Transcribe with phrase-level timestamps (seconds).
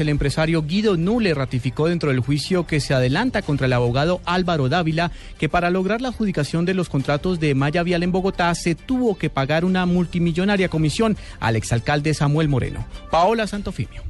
[0.00, 4.68] El empresario Guido Nule ratificó dentro del juicio que se adelanta contra el abogado Álvaro
[4.68, 8.76] Dávila que para lograr la adjudicación de los contratos de Maya Vial en Bogotá se
[8.76, 12.86] tuvo que pagar una multimillonaria comisión al exalcalde Samuel Moreno.
[13.10, 14.04] Paola Santofimio.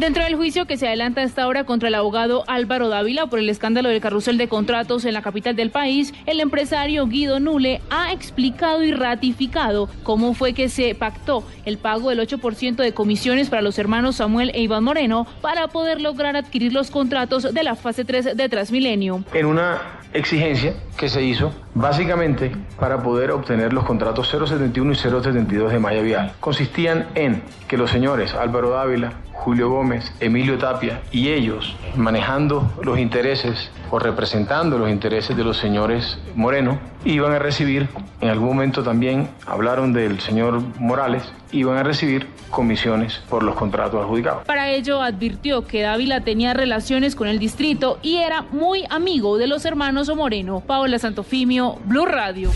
[0.00, 3.38] Dentro del juicio que se adelanta a esta hora contra el abogado Álvaro Dávila por
[3.38, 7.82] el escándalo del carrusel de contratos en la capital del país, el empresario Guido Nule
[7.90, 13.50] ha explicado y ratificado cómo fue que se pactó el pago del 8% de comisiones
[13.50, 17.76] para los hermanos Samuel e Iván Moreno para poder lograr adquirir los contratos de la
[17.76, 19.22] fase 3 de Transmilenio.
[19.34, 25.72] En una exigencia que se hizo básicamente para poder obtener los contratos 071 y 072
[25.72, 26.32] de Maya Vial.
[26.40, 32.98] Consistían en que los señores Álvaro Dávila, Julio Gómez, Emilio Tapia y ellos manejando los
[32.98, 37.88] intereses o representando los intereses de los señores Moreno, iban a recibir,
[38.20, 41.22] en algún momento también hablaron del señor Morales,
[41.52, 44.44] iban a recibir comisiones por los contratos adjudicados.
[44.44, 49.46] Para ello advirtió que Dávila tenía relaciones con el distrito y era muy amigo de
[49.46, 50.60] los hermanos Moreno.
[50.60, 52.50] Paola Santofimio, Blue Radio.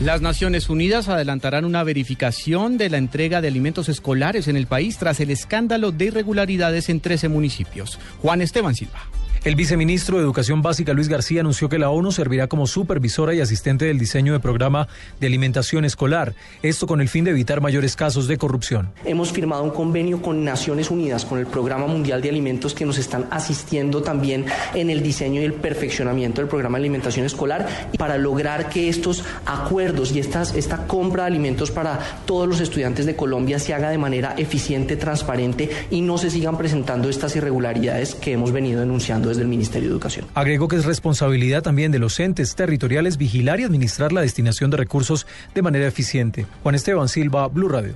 [0.00, 4.96] Las Naciones Unidas adelantarán una verificación de la entrega de alimentos escolares en el país
[4.96, 7.98] tras el escándalo de irregularidades en 13 municipios.
[8.22, 9.10] Juan Esteban Silva.
[9.42, 13.40] El viceministro de Educación Básica Luis García anunció que la ONU servirá como supervisora y
[13.40, 14.86] asistente del diseño de programa
[15.18, 18.90] de alimentación escolar, esto con el fin de evitar mayores casos de corrupción.
[19.02, 22.98] Hemos firmado un convenio con Naciones Unidas, con el Programa Mundial de Alimentos que nos
[22.98, 28.18] están asistiendo también en el diseño y el perfeccionamiento del programa de alimentación escolar para
[28.18, 33.58] lograr que estos acuerdos y esta compra de alimentos para todos los estudiantes de Colombia
[33.58, 38.52] se haga de manera eficiente, transparente y no se sigan presentando estas irregularidades que hemos
[38.52, 40.26] venido denunciando desde el Ministerio de Educación.
[40.34, 44.76] Agregó que es responsabilidad también de los entes territoriales vigilar y administrar la destinación de
[44.76, 46.46] recursos de manera eficiente.
[46.62, 47.94] Juan Esteban Silva, Blue Radio.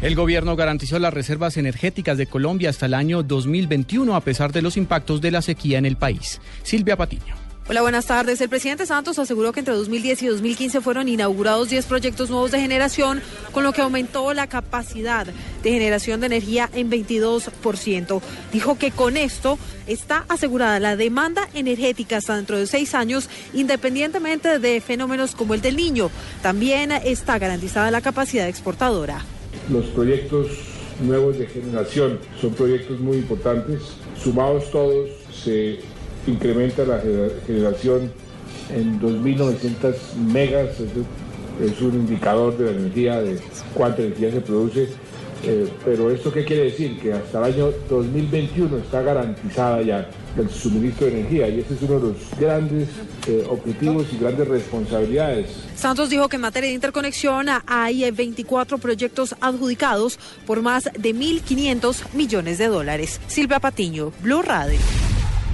[0.00, 4.62] El gobierno garantizó las reservas energéticas de Colombia hasta el año 2021 a pesar de
[4.62, 6.40] los impactos de la sequía en el país.
[6.62, 7.37] Silvia Patiño.
[7.70, 8.40] Hola, buenas tardes.
[8.40, 12.60] El presidente Santos aseguró que entre 2010 y 2015 fueron inaugurados 10 proyectos nuevos de
[12.60, 13.20] generación,
[13.52, 18.22] con lo que aumentó la capacidad de generación de energía en 22%.
[18.54, 24.58] Dijo que con esto está asegurada la demanda energética hasta dentro de seis años, independientemente
[24.58, 26.10] de fenómenos como el del niño.
[26.40, 29.26] También está garantizada la capacidad exportadora.
[29.70, 30.46] Los proyectos
[31.02, 33.82] nuevos de generación son proyectos muy importantes.
[34.24, 35.10] Sumados todos,
[35.44, 35.80] se
[36.26, 37.00] incrementa la
[37.46, 38.10] generación
[38.74, 39.94] en 2.900
[40.32, 40.76] megas,
[41.60, 43.38] es un indicador de la energía, de
[43.74, 44.88] cuánta energía se produce.
[45.44, 46.98] Eh, pero ¿esto qué quiere decir?
[46.98, 51.82] Que hasta el año 2021 está garantizada ya el suministro de energía y ese es
[51.82, 52.88] uno de los grandes
[53.28, 55.50] eh, objetivos y grandes responsabilidades.
[55.76, 62.14] Santos dijo que en materia de interconexión hay 24 proyectos adjudicados por más de 1.500
[62.14, 63.20] millones de dólares.
[63.28, 64.78] Silvia Patiño, Blue Radio.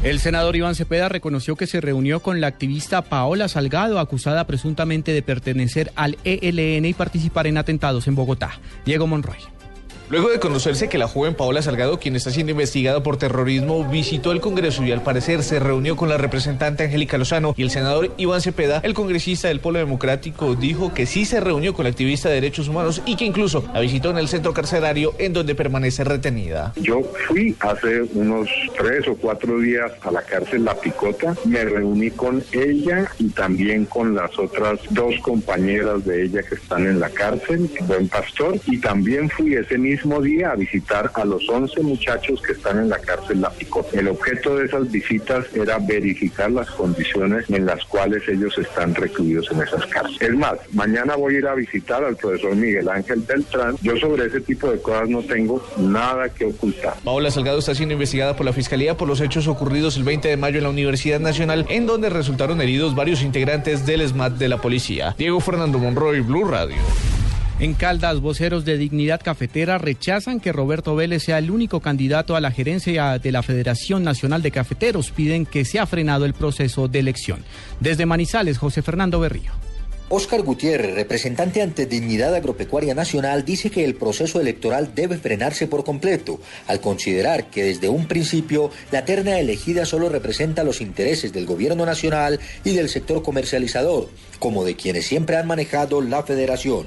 [0.04, 5.12] El senador Iván Cepeda reconoció que se reunió con la activista Paola Salgado, acusada presuntamente
[5.12, 8.60] de pertenecer al ELN y participar en atentados en Bogotá.
[8.84, 9.38] Diego Monroy.
[10.10, 14.32] Luego de conocerse que la joven Paola Salgado, quien está siendo investigada por terrorismo, visitó
[14.32, 18.12] el Congreso y al parecer se reunió con la representante Angélica Lozano y el senador
[18.18, 22.28] Iván Cepeda, el congresista del Polo Democrático, dijo que sí se reunió con la activista
[22.28, 26.04] de derechos humanos y que incluso la visitó en el centro carcelario en donde permanece
[26.04, 26.74] retenida.
[26.76, 32.10] Yo fui hace unos tres o cuatro días a la cárcel La Picota, me reuní
[32.10, 37.08] con ella y también con las otras dos compañeras de ella que están en la
[37.08, 41.80] cárcel, Buen Pastor, y también fui ese mismo mismo día a visitar a los 11
[41.82, 43.96] muchachos que están en la cárcel La Picota.
[43.96, 49.48] El objeto de esas visitas era verificar las condiciones en las cuales ellos están recluidos
[49.52, 50.20] en esas cárceles.
[50.20, 53.76] Es más, mañana voy a ir a visitar al profesor Miguel Ángel Beltrán.
[53.82, 56.94] Yo sobre ese tipo de cosas no tengo nada que ocultar.
[57.04, 60.36] Paola Salgado está siendo investigada por la Fiscalía por los hechos ocurridos el 20 de
[60.36, 64.60] mayo en la Universidad Nacional, en donde resultaron heridos varios integrantes del SMAT de la
[64.60, 65.14] policía.
[65.16, 66.78] Diego Fernando Monroy, Blue Radio.
[67.60, 72.40] En Caldas, voceros de Dignidad Cafetera rechazan que Roberto Vélez sea el único candidato a
[72.40, 75.12] la gerencia de la Federación Nacional de Cafeteros.
[75.12, 77.44] Piden que se ha frenado el proceso de elección.
[77.78, 79.63] Desde Manizales, José Fernando Berrío.
[80.16, 85.82] Óscar Gutiérrez, representante ante Dignidad Agropecuaria Nacional, dice que el proceso electoral debe frenarse por
[85.82, 86.38] completo,
[86.68, 91.84] al considerar que desde un principio la terna elegida solo representa los intereses del gobierno
[91.84, 94.08] nacional y del sector comercializador,
[94.38, 96.86] como de quienes siempre han manejado la federación.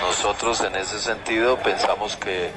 [0.00, 2.50] Nosotros en ese sentido pensamos que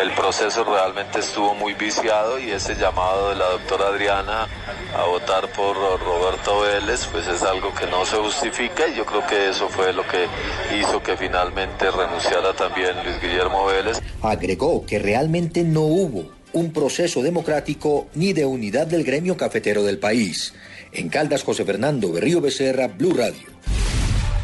[0.00, 4.48] el proceso realmente estuvo muy viciado y ese llamado de la doctora Adriana
[4.96, 9.26] a votar por Roberto Vélez, pues es algo que no se justifica y yo creo
[9.26, 10.26] que eso fue lo que
[10.78, 14.00] hizo que finalmente renunciara también Luis Guillermo Vélez.
[14.22, 19.98] Agregó que realmente no hubo un proceso democrático ni de unidad del gremio cafetero del
[19.98, 20.54] país.
[20.92, 23.48] En Caldas, José Fernando Berrío Becerra, Blue Radio.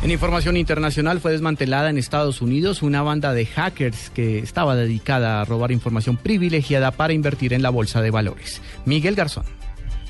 [0.03, 5.43] En información internacional fue desmantelada en Estados Unidos una banda de hackers que estaba dedicada
[5.43, 8.63] a robar información privilegiada para invertir en la bolsa de valores.
[8.87, 9.60] Miguel Garzón.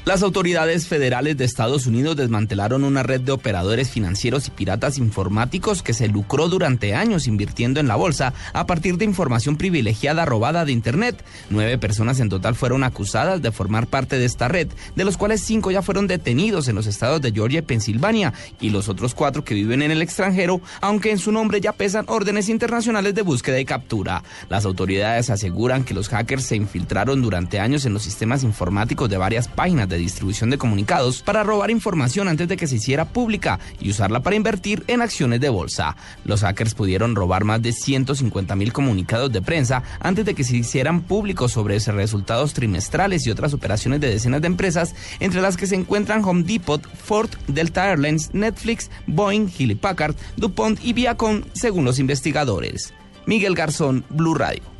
[0.07, 5.83] Las autoridades federales de Estados Unidos desmantelaron una red de operadores financieros y piratas informáticos
[5.83, 10.65] que se lucró durante años invirtiendo en la bolsa a partir de información privilegiada robada
[10.65, 11.23] de Internet.
[11.51, 15.43] Nueve personas en total fueron acusadas de formar parte de esta red, de los cuales
[15.43, 19.45] cinco ya fueron detenidos en los estados de Georgia y Pensilvania, y los otros cuatro
[19.45, 23.61] que viven en el extranjero, aunque en su nombre ya pesan órdenes internacionales de búsqueda
[23.61, 24.25] y captura.
[24.49, 29.19] Las autoridades aseguran que los hackers se infiltraron durante años en los sistemas informáticos de
[29.19, 33.61] varias páginas de distribución de comunicados para robar información antes de que se hiciera pública
[33.81, 35.97] y usarla para invertir en acciones de bolsa.
[36.25, 40.57] Los hackers pudieron robar más de 150 mil comunicados de prensa antes de que se
[40.57, 45.57] hicieran públicos sobre esos resultados trimestrales y otras operaciones de decenas de empresas, entre las
[45.57, 51.43] que se encuentran Home Depot, Ford, Delta Airlines, Netflix, Boeing, Hewlett Packard, DuPont y Viacom,
[51.53, 52.95] según los investigadores.
[53.27, 54.80] Miguel Garzón, Blue Radio.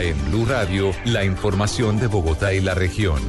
[0.00, 3.20] En Blue Radio, la información de Bogotá y la región.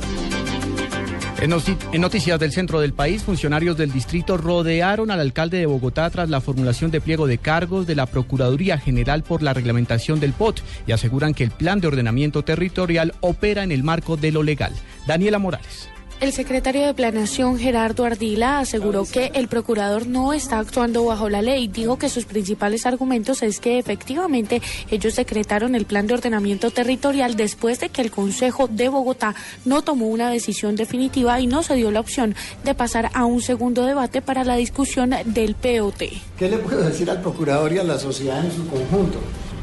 [1.40, 6.30] En, noticias del centro del país, funcionarios del distrito rodearon al alcalde de Bogotá tras
[6.30, 10.62] la formulación de pliego de cargos de la Procuraduría General por la reglamentación del POT
[10.88, 14.74] y aseguran que el plan de ordenamiento territorial opera en el marco de lo legal.
[15.06, 15.90] Daniela Morales.
[16.20, 21.44] El secretario de Planeación, Gerardo Ardila, aseguró que el procurador no está actuando bajo la
[21.44, 21.68] ley.
[21.68, 24.60] Dijo que sus principales argumentos es que efectivamente
[24.90, 29.84] ellos decretaron el plan de ordenamiento territorial después de que el Consejo de Bogotá no
[29.84, 33.86] tomó una decisión definitiva y no se dio la opción de pasar a un segundo
[33.86, 36.02] debate para la discusión del POT.
[36.40, 39.20] ¿Qué le puedo decir al procurador y a la sociedad en su conjunto?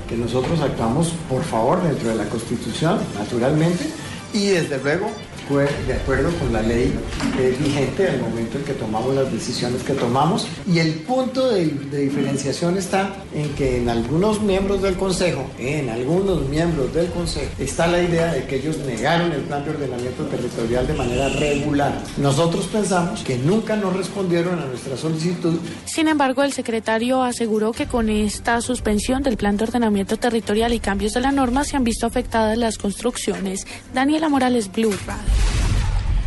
[0.09, 3.85] Que nosotros actuamos por favor dentro de la Constitución, naturalmente,
[4.33, 5.11] y desde luego
[5.49, 6.93] de acuerdo con la ley
[7.39, 10.47] eh, vigente el momento en que tomamos las decisiones que tomamos.
[10.67, 15.91] Y el punto de, de, diferenciación está en que en algunos miembros del Consejo, en
[15.91, 20.25] algunos miembros del Consejo, está la idea de que ellos negaron el plan de ordenamiento
[20.25, 22.03] territorial de manera regular.
[22.17, 25.59] Nosotros pensamos que nunca nos respondieron a nuestra solicitud.
[25.85, 30.81] Sin embargo, el secretario aseguró que con esta suspensión del plan de ordenamiento territorial y
[30.81, 33.67] cambios de la norma se han visto afectadas las construcciones.
[33.93, 35.34] Daniela Morales, Blue Radio.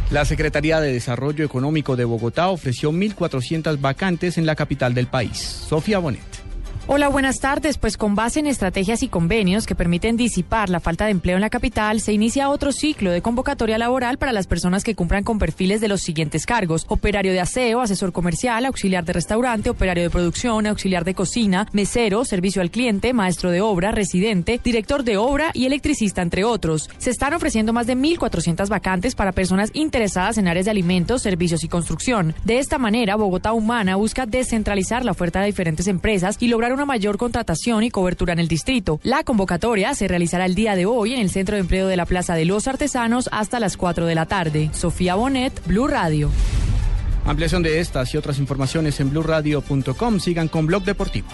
[0.09, 5.38] La Secretaría de Desarrollo Económico de Bogotá ofreció 1.400 vacantes en la capital del país.
[5.38, 6.36] Sofía Bonet.
[6.89, 7.77] Hola, buenas tardes.
[7.77, 11.41] Pues con base en estrategias y convenios que permiten disipar la falta de empleo en
[11.41, 15.37] la capital, se inicia otro ciclo de convocatoria laboral para las personas que cumplan con
[15.37, 16.85] perfiles de los siguientes cargos.
[16.87, 22.23] Operario de aseo, asesor comercial, auxiliar de restaurante, operario de producción, auxiliar de cocina, mesero,
[22.23, 26.89] servicio al cliente, maestro de obra, residente, director de obra y electricista, entre otros.
[26.99, 31.65] Se están ofreciendo más de 1.400 vacantes para personas interesadas en áreas de alimentos, servicios
[31.65, 32.33] y construcción.
[32.45, 36.85] De esta manera, Bogotá Humana busca descentralizar la oferta de diferentes empresas y lograr una
[36.85, 39.00] mayor contratación y cobertura en el distrito.
[39.03, 42.06] La convocatoria se realizará el día de hoy en el Centro de Empleo de la
[42.06, 44.69] Plaza de los Artesanos hasta las 4 de la tarde.
[44.74, 46.29] Sofía Bonet, Blue Radio.
[47.25, 50.19] Ampliación de estas y otras informaciones en blueradio.com.
[50.19, 51.27] Sigan con Blog Deportivo.